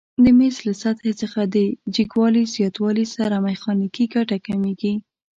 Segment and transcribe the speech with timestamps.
[0.23, 1.57] د میز له سطحې څخه د
[1.95, 4.93] جګوالي زیاتوالي سره میخانیکي ګټه کمیږي؟